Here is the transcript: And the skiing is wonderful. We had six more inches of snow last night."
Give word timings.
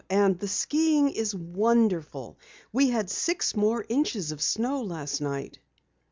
And 0.09 0.39
the 0.39 0.47
skiing 0.47 1.11
is 1.11 1.35
wonderful. 1.35 2.39
We 2.73 2.89
had 2.89 3.11
six 3.11 3.55
more 3.55 3.85
inches 3.87 4.31
of 4.31 4.41
snow 4.41 4.81
last 4.81 5.21
night." 5.21 5.59